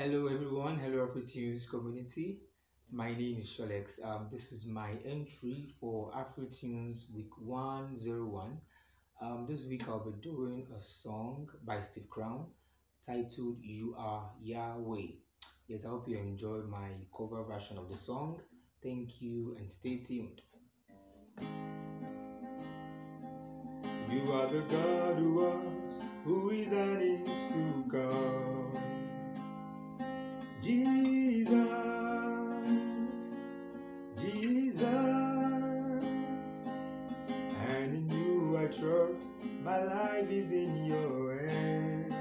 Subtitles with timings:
[0.00, 2.38] Hello everyone, hello Afri-tunes community.
[2.90, 4.02] My name is Sholex.
[4.02, 8.58] Um, this is my entry for Afri-tunes week 101.
[9.20, 12.46] Um, this week I'll be doing a song by Steve Crown
[13.04, 15.08] titled You Are Yahweh.
[15.68, 18.40] Yes, I hope you enjoy my cover version of the song.
[18.82, 20.40] Thank you and stay tuned.
[24.10, 28.09] You are the God who was, who is and is to come.
[39.62, 42.14] My life is in your hands.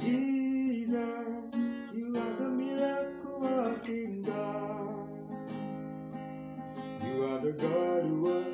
[0.00, 1.54] Jesus,
[1.94, 5.08] you are the miracle working God.
[7.04, 8.46] You are the God who was,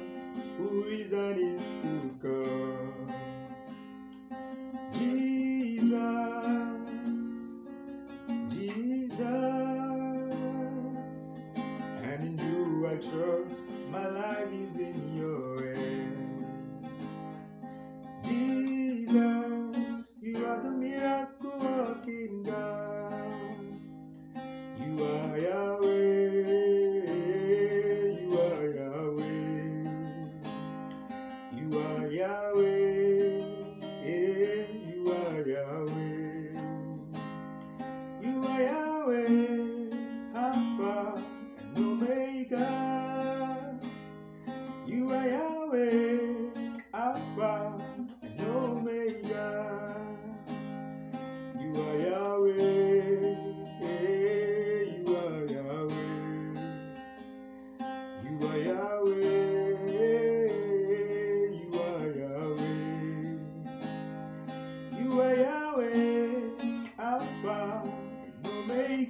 [0.59, 3.09] who is and is to come.
[4.93, 5.99] Jesus,
[8.51, 9.27] Jesus,
[12.03, 13.61] and in you I trust.
[13.91, 15.50] My life is in your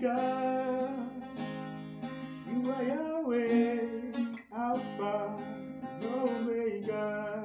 [0.03, 0.89] Omega.
[2.49, 3.79] You are Yahweh,
[4.57, 5.15] Alpha
[5.83, 7.45] and Omega.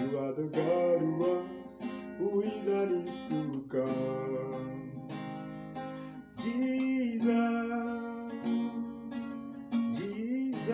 [0.00, 1.46] You are the God who was,
[2.18, 4.90] who is and is to come.
[6.42, 7.32] Jesus,
[9.98, 10.72] Jesus,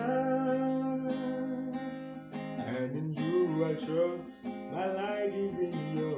[2.65, 4.45] and in you I trust.
[4.71, 6.08] My life is in your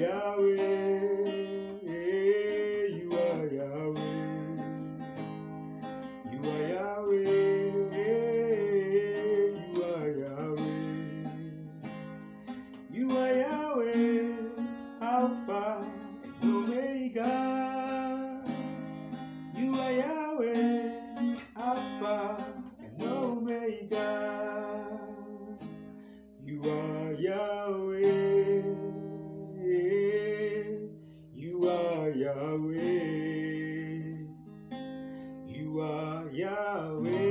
[0.00, 0.69] Yahweh.
[35.78, 37.29] are Yahweh.